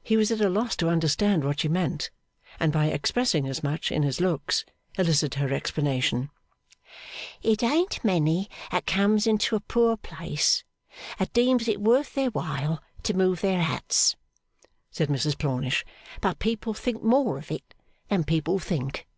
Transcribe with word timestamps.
He 0.00 0.16
was 0.16 0.30
at 0.30 0.40
a 0.40 0.48
loss 0.48 0.76
to 0.76 0.88
understand 0.88 1.42
what 1.42 1.58
she 1.58 1.66
meant; 1.66 2.12
and 2.60 2.72
by 2.72 2.86
expressing 2.86 3.48
as 3.48 3.64
much 3.64 3.90
in 3.90 4.04
his 4.04 4.20
looks, 4.20 4.64
elicited 4.96 5.40
her 5.40 5.52
explanation. 5.52 6.30
'It 7.42 7.60
ain't 7.60 8.04
many 8.04 8.48
that 8.70 8.86
comes 8.86 9.26
into 9.26 9.56
a 9.56 9.60
poor 9.60 9.96
place, 9.96 10.62
that 11.18 11.32
deems 11.32 11.66
it 11.66 11.80
worth 11.80 12.14
their 12.14 12.30
while 12.30 12.80
to 13.02 13.12
move 13.12 13.40
their 13.40 13.60
hats,' 13.62 14.14
said 14.92 15.08
Mrs 15.08 15.36
Plornish. 15.36 15.84
'But 16.20 16.38
people 16.38 16.72
think 16.72 17.02
more 17.02 17.36
of 17.36 17.50
it 17.50 17.74
than 18.08 18.22
people 18.22 18.60
think. 18.60 19.08